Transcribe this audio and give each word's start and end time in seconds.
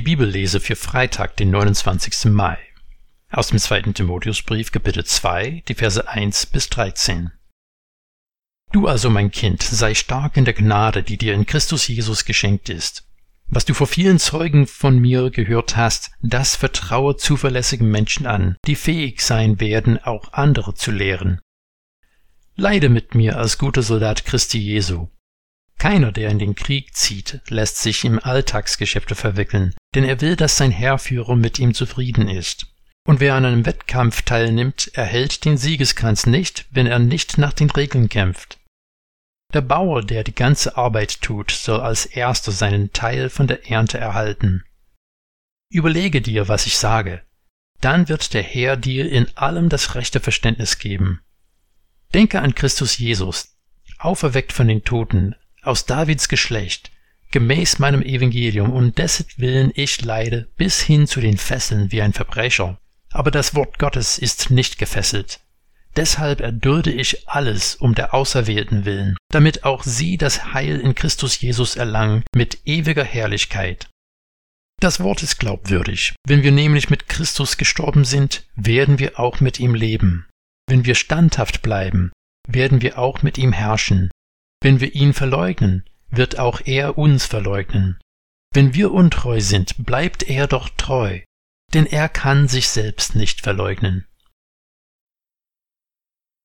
Die 0.00 0.16
Bibellese 0.16 0.60
für 0.60 0.76
Freitag, 0.76 1.36
den 1.36 1.50
29. 1.50 2.32
Mai. 2.32 2.56
Aus 3.30 3.48
dem 3.48 3.58
zweiten 3.58 3.92
Timotheusbrief, 3.92 4.72
Kapitel 4.72 5.04
2, 5.04 5.62
die 5.68 5.74
Verse 5.74 6.08
1 6.08 6.46
bis 6.46 6.70
13. 6.70 7.32
Du 8.72 8.86
also, 8.86 9.10
mein 9.10 9.30
Kind, 9.30 9.62
sei 9.62 9.94
stark 9.94 10.38
in 10.38 10.46
der 10.46 10.54
Gnade, 10.54 11.02
die 11.02 11.18
dir 11.18 11.34
in 11.34 11.44
Christus 11.44 11.86
Jesus 11.86 12.24
geschenkt 12.24 12.70
ist. 12.70 13.10
Was 13.48 13.66
du 13.66 13.74
vor 13.74 13.86
vielen 13.86 14.18
Zeugen 14.18 14.66
von 14.66 14.98
mir 14.98 15.28
gehört 15.28 15.76
hast, 15.76 16.12
das 16.22 16.56
vertraue 16.56 17.18
zuverlässigen 17.18 17.90
Menschen 17.90 18.26
an, 18.26 18.56
die 18.66 18.76
fähig 18.76 19.20
sein 19.20 19.60
werden, 19.60 19.98
auch 19.98 20.32
andere 20.32 20.72
zu 20.72 20.92
lehren. 20.92 21.42
Leide 22.56 22.88
mit 22.88 23.14
mir 23.14 23.36
als 23.36 23.58
guter 23.58 23.82
Soldat 23.82 24.24
Christi 24.24 24.60
Jesu. 24.60 25.08
Keiner, 25.76 26.10
der 26.10 26.30
in 26.30 26.38
den 26.38 26.54
Krieg 26.54 26.94
zieht, 26.94 27.40
lässt 27.48 27.78
sich 27.78 28.06
im 28.06 28.18
Alltagsgeschäfte 28.18 29.14
verwickeln, 29.14 29.74
denn 29.94 30.04
er 30.04 30.20
will, 30.20 30.36
dass 30.36 30.56
sein 30.56 30.70
Herrführer 30.70 31.36
mit 31.36 31.58
ihm 31.58 31.74
zufrieden 31.74 32.28
ist. 32.28 32.66
Und 33.06 33.20
wer 33.20 33.34
an 33.34 33.44
einem 33.44 33.66
Wettkampf 33.66 34.22
teilnimmt, 34.22 34.90
erhält 34.94 35.44
den 35.44 35.56
Siegeskranz 35.56 36.26
nicht, 36.26 36.66
wenn 36.70 36.86
er 36.86 36.98
nicht 36.98 37.38
nach 37.38 37.52
den 37.52 37.70
Regeln 37.70 38.08
kämpft. 38.08 38.58
Der 39.52 39.62
Bauer, 39.62 40.02
der 40.02 40.22
die 40.22 40.34
ganze 40.34 40.76
Arbeit 40.76 41.22
tut, 41.22 41.50
soll 41.50 41.80
als 41.80 42.06
erster 42.06 42.52
seinen 42.52 42.92
Teil 42.92 43.30
von 43.30 43.48
der 43.48 43.68
Ernte 43.68 43.98
erhalten. 43.98 44.64
Überlege 45.72 46.20
dir, 46.20 46.46
was 46.46 46.66
ich 46.66 46.76
sage. 46.76 47.22
Dann 47.80 48.08
wird 48.08 48.34
der 48.34 48.42
Herr 48.42 48.76
dir 48.76 49.10
in 49.10 49.26
allem 49.36 49.68
das 49.68 49.94
rechte 49.94 50.20
Verständnis 50.20 50.78
geben. 50.78 51.20
Denke 52.14 52.40
an 52.42 52.54
Christus 52.54 52.98
Jesus, 52.98 53.56
auferweckt 53.98 54.52
von 54.52 54.68
den 54.68 54.84
Toten, 54.84 55.34
aus 55.62 55.86
Davids 55.86 56.28
Geschlecht, 56.28 56.90
gemäß 57.30 57.78
meinem 57.78 58.02
Evangelium, 58.02 58.72
und 58.72 58.98
dessetwillen 58.98 59.72
ich 59.74 60.02
leide 60.02 60.48
bis 60.56 60.80
hin 60.80 61.06
zu 61.06 61.20
den 61.20 61.36
Fesseln 61.36 61.92
wie 61.92 62.02
ein 62.02 62.12
Verbrecher. 62.12 62.78
Aber 63.12 63.30
das 63.30 63.54
Wort 63.54 63.78
Gottes 63.78 64.18
ist 64.18 64.50
nicht 64.50 64.78
gefesselt. 64.78 65.40
Deshalb 65.96 66.40
erdulde 66.40 66.92
ich 66.92 67.28
alles 67.28 67.74
um 67.74 67.94
der 67.94 68.14
Auserwählten 68.14 68.84
willen, 68.84 69.16
damit 69.30 69.64
auch 69.64 69.82
sie 69.82 70.16
das 70.16 70.52
Heil 70.52 70.78
in 70.78 70.94
Christus 70.94 71.40
Jesus 71.40 71.74
erlangen 71.74 72.22
mit 72.34 72.60
ewiger 72.64 73.04
Herrlichkeit. 73.04 73.88
Das 74.80 75.00
Wort 75.00 75.22
ist 75.22 75.38
glaubwürdig. 75.38 76.14
Wenn 76.26 76.42
wir 76.42 76.52
nämlich 76.52 76.88
mit 76.88 77.08
Christus 77.08 77.56
gestorben 77.56 78.04
sind, 78.04 78.46
werden 78.54 78.98
wir 78.98 79.18
auch 79.18 79.40
mit 79.40 79.60
ihm 79.60 79.74
leben. 79.74 80.26
Wenn 80.68 80.86
wir 80.86 80.94
standhaft 80.94 81.60
bleiben, 81.60 82.12
werden 82.48 82.80
wir 82.80 82.98
auch 82.98 83.22
mit 83.22 83.36
ihm 83.36 83.52
herrschen. 83.52 84.10
Wenn 84.62 84.80
wir 84.80 84.94
ihn 84.94 85.12
verleugnen, 85.12 85.84
wird 86.10 86.38
auch 86.38 86.60
er 86.64 86.98
uns 86.98 87.26
verleugnen. 87.26 87.98
Wenn 88.52 88.74
wir 88.74 88.92
untreu 88.92 89.40
sind, 89.40 89.84
bleibt 89.84 90.24
er 90.24 90.46
doch 90.46 90.68
treu, 90.70 91.20
denn 91.72 91.86
er 91.86 92.08
kann 92.08 92.48
sich 92.48 92.68
selbst 92.68 93.14
nicht 93.14 93.40
verleugnen. 93.40 94.06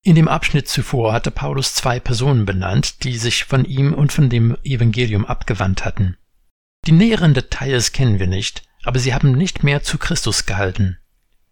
In 0.04 0.14
dem 0.14 0.28
Abschnitt 0.28 0.68
zuvor 0.68 1.12
hatte 1.12 1.32
Paulus 1.32 1.74
zwei 1.74 1.98
Personen 1.98 2.46
benannt, 2.46 3.02
die 3.02 3.18
sich 3.18 3.44
von 3.44 3.64
ihm 3.64 3.92
und 3.92 4.12
von 4.12 4.30
dem 4.30 4.56
Evangelium 4.62 5.26
abgewandt 5.26 5.84
hatten. 5.84 6.16
Die 6.86 6.92
näheren 6.92 7.34
Details 7.34 7.90
kennen 7.90 8.20
wir 8.20 8.28
nicht, 8.28 8.62
aber 8.84 9.00
sie 9.00 9.12
haben 9.12 9.32
nicht 9.32 9.64
mehr 9.64 9.82
zu 9.82 9.98
Christus 9.98 10.46
gehalten. 10.46 10.98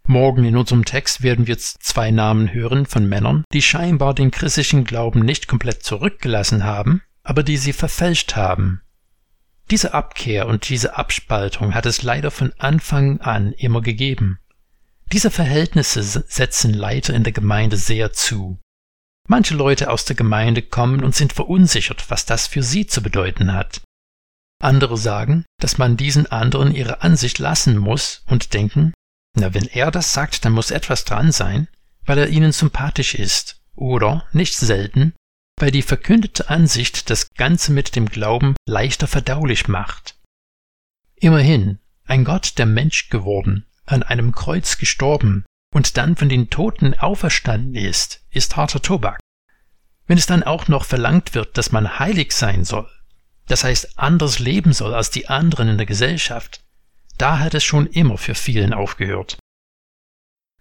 Morgen 0.07 0.45
in 0.45 0.55
unserem 0.55 0.85
Text 0.85 1.21
werden 1.21 1.47
wir 1.47 1.57
zwei 1.57 2.11
Namen 2.11 2.53
hören 2.53 2.85
von 2.85 3.09
Männern, 3.09 3.43
die 3.51 3.61
scheinbar 3.61 4.13
den 4.13 4.31
christlichen 4.31 4.85
Glauben 4.85 5.19
nicht 5.19 5.49
komplett 5.49 5.83
zurückgelassen 5.83 6.63
haben, 6.63 7.01
aber 7.25 7.43
die 7.43 7.57
sie 7.57 7.73
verfälscht 7.73 8.37
haben. 8.37 8.81
Diese 9.71 9.93
Abkehr 9.93 10.47
und 10.47 10.69
diese 10.69 10.95
Abspaltung 10.95 11.73
hat 11.73 11.85
es 11.85 12.03
leider 12.03 12.31
von 12.31 12.53
Anfang 12.59 13.19
an 13.19 13.51
immer 13.53 13.81
gegeben. 13.81 14.39
Diese 15.11 15.31
Verhältnisse 15.31 16.03
setzen 16.03 16.73
Leiter 16.73 17.13
in 17.13 17.23
der 17.23 17.33
Gemeinde 17.33 17.77
sehr 17.77 18.13
zu. 18.13 18.59
Manche 19.27 19.55
Leute 19.55 19.89
aus 19.89 20.05
der 20.05 20.15
Gemeinde 20.15 20.61
kommen 20.61 21.03
und 21.03 21.15
sind 21.15 21.33
verunsichert, 21.33 22.09
was 22.09 22.25
das 22.25 22.45
für 22.45 22.61
sie 22.61 22.85
zu 22.85 23.01
bedeuten 23.01 23.53
hat. 23.53 23.81
Andere 24.61 24.97
sagen, 24.97 25.45
dass 25.59 25.79
man 25.79 25.97
diesen 25.97 26.27
anderen 26.27 26.73
ihre 26.73 27.01
Ansicht 27.01 27.39
lassen 27.39 27.77
muss 27.77 28.23
und 28.27 28.53
denken, 28.53 28.93
na, 29.35 29.53
wenn 29.53 29.65
er 29.65 29.89
das 29.89 30.13
sagt, 30.13 30.45
dann 30.45 30.53
muss 30.53 30.71
etwas 30.71 31.05
dran 31.05 31.31
sein, 31.31 31.67
weil 32.05 32.19
er 32.19 32.29
ihnen 32.29 32.51
sympathisch 32.51 33.15
ist. 33.15 33.59
Oder, 33.75 34.25
nicht 34.31 34.55
selten, 34.55 35.13
weil 35.59 35.71
die 35.71 35.81
verkündete 35.81 36.49
Ansicht 36.49 37.09
das 37.09 37.33
Ganze 37.33 37.71
mit 37.71 37.95
dem 37.95 38.07
Glauben 38.07 38.55
leichter 38.67 39.07
verdaulich 39.07 39.67
macht. 39.67 40.15
Immerhin, 41.15 41.79
ein 42.05 42.25
Gott, 42.25 42.57
der 42.57 42.65
Mensch 42.65 43.09
geworden, 43.09 43.65
an 43.85 44.03
einem 44.03 44.33
Kreuz 44.33 44.77
gestorben 44.77 45.45
und 45.73 45.97
dann 45.97 46.15
von 46.15 46.29
den 46.29 46.49
Toten 46.49 46.93
auferstanden 46.93 47.75
ist, 47.75 48.23
ist 48.31 48.55
harter 48.55 48.81
Tobak. 48.81 49.19
Wenn 50.07 50.17
es 50.17 50.25
dann 50.25 50.43
auch 50.43 50.67
noch 50.67 50.85
verlangt 50.85 51.33
wird, 51.33 51.57
dass 51.57 51.71
man 51.71 51.99
heilig 51.99 52.33
sein 52.33 52.63
soll, 52.63 52.89
das 53.47 53.63
heißt 53.63 53.97
anders 53.97 54.39
leben 54.39 54.73
soll 54.73 54.93
als 54.93 55.09
die 55.09 55.29
anderen 55.29 55.69
in 55.69 55.77
der 55.77 55.85
Gesellschaft, 55.85 56.63
da 57.17 57.39
hat 57.39 57.53
es 57.53 57.63
schon 57.63 57.87
immer 57.87 58.17
für 58.17 58.35
vielen 58.35 58.73
aufgehört. 58.73 59.37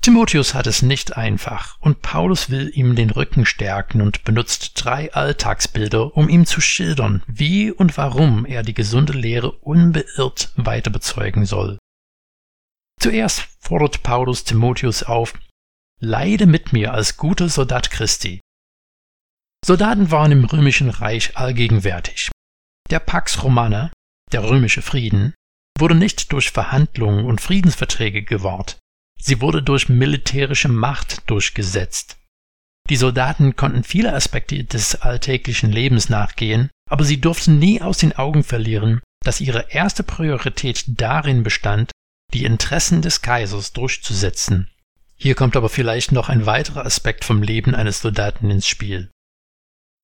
Timotheus 0.04 0.52
hat 0.52 0.66
es 0.66 0.82
nicht 0.82 1.16
einfach 1.16 1.80
und 1.80 2.02
Paulus 2.02 2.50
will 2.50 2.70
ihm 2.74 2.94
den 2.94 3.08
Rücken 3.08 3.46
stärken 3.46 4.02
und 4.02 4.22
benutzt 4.22 4.72
drei 4.74 5.10
Alltagsbilder, 5.14 6.14
um 6.14 6.28
ihm 6.28 6.44
zu 6.44 6.60
schildern, 6.60 7.22
wie 7.26 7.70
und 7.70 7.96
warum 7.96 8.44
er 8.44 8.62
die 8.62 8.74
gesunde 8.74 9.14
Lehre 9.14 9.52
unbeirrt 9.52 10.52
weiter 10.56 10.90
bezeugen 10.90 11.46
soll. 11.46 11.78
Zuerst 13.00 13.48
fordert 13.60 14.02
Paulus 14.02 14.44
Timotheus 14.44 15.04
auf, 15.04 15.32
leide 16.02 16.44
mit 16.44 16.74
mir 16.74 16.92
als 16.92 17.16
guter 17.16 17.48
Soldat 17.48 17.90
Christi. 17.90 18.42
Soldaten 19.64 20.10
waren 20.10 20.32
im 20.32 20.44
römischen 20.44 20.90
Reich 20.90 21.38
allgegenwärtig. 21.38 22.30
Der 22.90 22.98
Pax 22.98 23.42
Romana, 23.42 23.90
der 24.32 24.44
römische 24.44 24.82
Frieden, 24.82 25.32
wurde 25.78 25.94
nicht 25.94 26.30
durch 26.30 26.50
Verhandlungen 26.50 27.24
und 27.24 27.40
Friedensverträge 27.40 28.22
gewahrt, 28.22 28.76
sie 29.24 29.40
wurde 29.40 29.62
durch 29.62 29.88
militärische 29.88 30.68
Macht 30.68 31.28
durchgesetzt. 31.30 32.18
Die 32.90 32.96
Soldaten 32.96 33.56
konnten 33.56 33.82
viele 33.82 34.12
Aspekte 34.12 34.62
des 34.62 34.96
alltäglichen 34.96 35.72
Lebens 35.72 36.10
nachgehen, 36.10 36.70
aber 36.90 37.04
sie 37.04 37.20
durften 37.20 37.58
nie 37.58 37.80
aus 37.80 37.98
den 37.98 38.14
Augen 38.14 38.44
verlieren, 38.44 39.00
dass 39.24 39.40
ihre 39.40 39.70
erste 39.70 40.02
Priorität 40.02 40.84
darin 40.86 41.42
bestand, 41.42 41.90
die 42.34 42.44
Interessen 42.44 43.00
des 43.00 43.22
Kaisers 43.22 43.72
durchzusetzen. 43.72 44.68
Hier 45.16 45.34
kommt 45.34 45.56
aber 45.56 45.70
vielleicht 45.70 46.12
noch 46.12 46.28
ein 46.28 46.44
weiterer 46.44 46.84
Aspekt 46.84 47.24
vom 47.24 47.42
Leben 47.42 47.74
eines 47.74 48.00
Soldaten 48.00 48.50
ins 48.50 48.68
Spiel. 48.68 49.10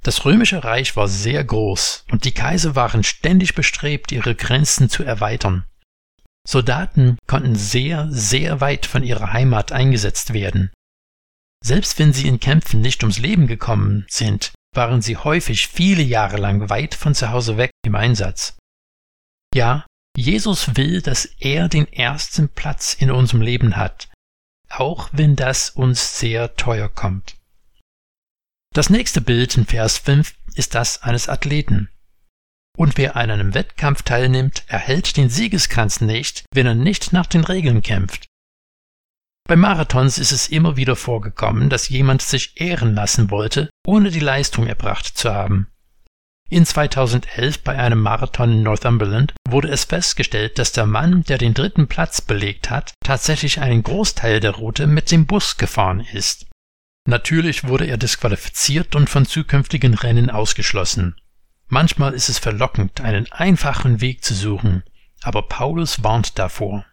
Das 0.02 0.24
römische 0.24 0.64
Reich 0.64 0.96
war 0.96 1.08
sehr 1.08 1.44
groß 1.44 2.06
und 2.10 2.24
die 2.24 2.32
Kaiser 2.32 2.74
waren 2.74 3.04
ständig 3.04 3.54
bestrebt, 3.54 4.12
ihre 4.12 4.34
Grenzen 4.34 4.88
zu 4.88 5.02
erweitern. 5.02 5.66
Soldaten 6.50 7.16
konnten 7.28 7.54
sehr, 7.54 8.08
sehr 8.10 8.60
weit 8.60 8.84
von 8.84 9.04
ihrer 9.04 9.32
Heimat 9.32 9.70
eingesetzt 9.70 10.32
werden. 10.32 10.72
Selbst 11.62 12.00
wenn 12.00 12.12
sie 12.12 12.26
in 12.26 12.40
Kämpfen 12.40 12.80
nicht 12.80 13.04
ums 13.04 13.18
Leben 13.18 13.46
gekommen 13.46 14.04
sind, 14.08 14.52
waren 14.74 15.00
sie 15.00 15.16
häufig 15.16 15.68
viele 15.68 16.02
Jahre 16.02 16.38
lang 16.38 16.68
weit 16.68 16.96
von 16.96 17.14
zu 17.14 17.30
Hause 17.30 17.56
weg 17.56 17.70
im 17.86 17.94
Einsatz. 17.94 18.56
Ja, 19.54 19.86
Jesus 20.16 20.76
will, 20.76 21.02
dass 21.02 21.24
er 21.38 21.68
den 21.68 21.86
ersten 21.86 22.48
Platz 22.48 22.94
in 22.94 23.12
unserem 23.12 23.42
Leben 23.42 23.76
hat, 23.76 24.08
auch 24.70 25.08
wenn 25.12 25.36
das 25.36 25.70
uns 25.70 26.18
sehr 26.18 26.56
teuer 26.56 26.88
kommt. 26.88 27.36
Das 28.74 28.90
nächste 28.90 29.20
Bild 29.20 29.56
in 29.56 29.66
Vers 29.66 29.98
5 29.98 30.34
ist 30.56 30.74
das 30.74 31.04
eines 31.04 31.28
Athleten. 31.28 31.90
Und 32.80 32.96
wer 32.96 33.14
an 33.14 33.30
einem 33.30 33.52
Wettkampf 33.52 34.00
teilnimmt, 34.04 34.64
erhält 34.66 35.18
den 35.18 35.28
Siegeskranz 35.28 36.00
nicht, 36.00 36.46
wenn 36.50 36.64
er 36.64 36.74
nicht 36.74 37.12
nach 37.12 37.26
den 37.26 37.44
Regeln 37.44 37.82
kämpft. 37.82 38.24
Bei 39.46 39.54
Marathons 39.54 40.16
ist 40.16 40.32
es 40.32 40.48
immer 40.48 40.78
wieder 40.78 40.96
vorgekommen, 40.96 41.68
dass 41.68 41.90
jemand 41.90 42.22
sich 42.22 42.58
ehren 42.58 42.94
lassen 42.94 43.30
wollte, 43.30 43.68
ohne 43.86 44.10
die 44.10 44.20
Leistung 44.20 44.66
erbracht 44.66 45.18
zu 45.18 45.30
haben. 45.30 45.66
In 46.48 46.64
2011 46.64 47.64
bei 47.64 47.76
einem 47.76 48.00
Marathon 48.00 48.50
in 48.50 48.62
Northumberland 48.62 49.34
wurde 49.46 49.68
es 49.68 49.84
festgestellt, 49.84 50.58
dass 50.58 50.72
der 50.72 50.86
Mann, 50.86 51.22
der 51.24 51.36
den 51.36 51.52
dritten 51.52 51.86
Platz 51.86 52.22
belegt 52.22 52.70
hat, 52.70 52.94
tatsächlich 53.04 53.60
einen 53.60 53.82
Großteil 53.82 54.40
der 54.40 54.52
Route 54.52 54.86
mit 54.86 55.10
dem 55.10 55.26
Bus 55.26 55.58
gefahren 55.58 56.00
ist. 56.00 56.46
Natürlich 57.06 57.64
wurde 57.64 57.84
er 57.84 57.98
disqualifiziert 57.98 58.96
und 58.96 59.10
von 59.10 59.26
zukünftigen 59.26 59.92
Rennen 59.92 60.30
ausgeschlossen. 60.30 61.14
Manchmal 61.72 62.14
ist 62.14 62.28
es 62.28 62.40
verlockend, 62.40 63.00
einen 63.00 63.30
einfachen 63.30 64.00
Weg 64.00 64.24
zu 64.24 64.34
suchen, 64.34 64.82
aber 65.22 65.42
Paulus 65.42 66.02
warnt 66.02 66.36
davor. 66.36 66.84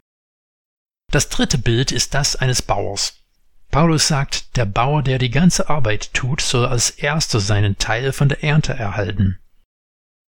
Das 1.12 1.30
dritte 1.30 1.58
Bild 1.58 1.92
ist 1.92 2.14
das 2.14 2.36
eines 2.36 2.62
Bauers. 2.62 3.24
Paulus 3.72 4.08
sagt, 4.08 4.56
der 4.56 4.66
Bauer, 4.66 5.02
der 5.02 5.18
die 5.18 5.32
ganze 5.32 5.68
Arbeit 5.70 6.14
tut, 6.14 6.42
soll 6.42 6.68
als 6.68 6.92
erster 6.92 7.40
seinen 7.40 7.80
Teil 7.80 8.14
von 8.14 8.30
der 8.30 8.44
Ernte 8.44 8.74
erhalten. 8.74 9.40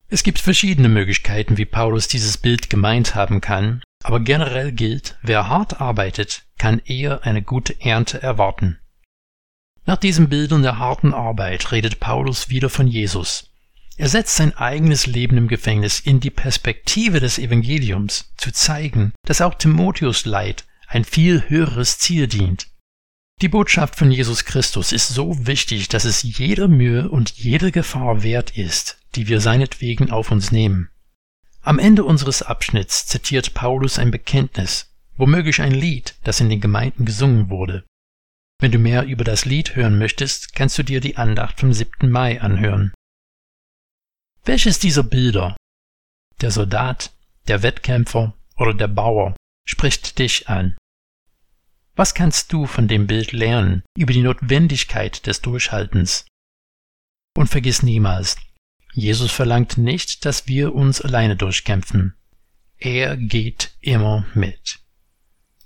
Es 0.08 0.24
gibt 0.24 0.40
verschiedene 0.40 0.90
Möglichkeiten, 0.90 1.58
wie 1.58 1.66
Paulus 1.66 2.08
dieses 2.08 2.38
Bild 2.38 2.72
gemeint 2.72 3.14
haben 3.14 3.42
kann, 3.42 3.84
aber 4.04 4.20
generell 4.20 4.72
gilt, 4.72 5.20
wer 5.22 5.48
hart 5.48 5.80
arbeitet, 5.80 6.48
kann 6.58 6.80
eher 6.80 7.24
eine 7.24 7.44
gute 7.44 7.80
Ernte 7.80 8.20
erwarten. 8.24 8.80
Nach 9.86 9.98
diesen 9.98 10.28
Bildern 10.28 10.64
der 10.64 10.80
harten 10.80 11.14
Arbeit 11.14 11.72
redet 11.72 12.00
Paulus 12.00 12.50
wieder 12.50 12.72
von 12.72 12.88
Jesus. 12.88 13.49
Er 14.00 14.08
setzt 14.08 14.38
sein 14.38 14.56
eigenes 14.56 15.08
Leben 15.08 15.36
im 15.36 15.50
Gefängnis 15.50 16.00
in 16.00 16.22
die 16.22 16.30
Perspektive 16.30 17.20
des 17.20 17.38
Evangeliums, 17.38 18.32
zu 18.38 18.54
zeigen, 18.54 19.12
dass 19.26 19.42
auch 19.42 19.56
Timotheus 19.56 20.24
Leid 20.24 20.66
ein 20.88 21.04
viel 21.04 21.50
höheres 21.50 22.00
Ziel 22.00 22.28
dient. 22.28 22.68
Die 23.42 23.50
Botschaft 23.50 23.98
von 23.98 24.10
Jesus 24.10 24.46
Christus 24.46 24.94
ist 24.94 25.10
so 25.10 25.46
wichtig, 25.46 25.90
dass 25.90 26.06
es 26.06 26.24
jede 26.24 26.70
Mühe 26.70 27.10
und 27.10 27.32
jede 27.32 27.74
Gefahr 27.74 28.24
wert 28.24 28.58
ist, 28.58 29.00
die 29.16 29.28
wir 29.28 29.42
seinetwegen 29.42 30.12
auf 30.12 30.32
uns 30.32 30.54
nehmen. 30.54 30.90
Am 31.62 31.78
Ende 31.78 32.06
unseres 32.06 32.42
Abschnitts 32.42 33.06
zitiert 33.06 33.54
Paulus 33.54 34.00
ein 34.00 34.12
Bekenntnis, 34.12 34.94
womöglich 35.18 35.62
ein 35.62 35.74
Lied, 35.74 36.16
das 36.24 36.40
in 36.40 36.50
den 36.50 36.62
Gemeinden 36.62 37.04
gesungen 37.04 37.50
wurde. 37.50 37.84
Wenn 38.62 38.72
du 38.72 38.80
mehr 38.80 39.04
über 39.04 39.26
das 39.26 39.44
Lied 39.44 39.76
hören 39.76 39.98
möchtest, 39.98 40.56
kannst 40.56 40.78
du 40.78 40.84
dir 40.84 41.02
die 41.02 41.18
Andacht 41.18 41.60
vom 41.60 41.74
7. 41.74 42.10
Mai 42.10 42.40
anhören. 42.40 42.94
Welches 44.50 44.80
dieser 44.80 45.04
Bilder, 45.04 45.56
der 46.42 46.50
Soldat, 46.50 47.14
der 47.48 47.62
Wettkämpfer 47.62 48.34
oder 48.58 48.74
der 48.74 48.88
Bauer, 48.88 49.36
spricht 49.64 50.18
dich 50.18 50.50
an? 50.50 50.76
Was 51.96 52.16
kannst 52.16 52.52
du 52.52 52.66
von 52.66 52.88
dem 52.88 53.06
Bild 53.06 53.32
lernen 53.32 53.84
über 53.96 54.12
die 54.12 54.24
Notwendigkeit 54.24 55.28
des 55.28 55.42
Durchhaltens? 55.42 56.26
Und 57.38 57.46
vergiss 57.46 57.84
niemals, 57.84 58.38
Jesus 58.94 59.32
verlangt 59.32 59.78
nicht, 59.78 60.26
dass 60.26 60.48
wir 60.48 60.74
uns 60.74 61.00
alleine 61.00 61.36
durchkämpfen. 61.36 62.16
Er 62.80 63.18
geht 63.18 63.78
immer 63.82 64.26
mit. 64.34 64.80